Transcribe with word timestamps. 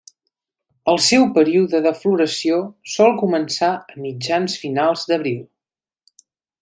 El 0.93 1.01
seu 1.07 1.25
període 1.35 1.81
de 1.87 1.91
floració 1.99 2.57
sol 2.95 3.13
començar 3.25 3.69
a 3.75 4.01
mitjans-finals 4.07 5.05
d'abril. 5.13 5.41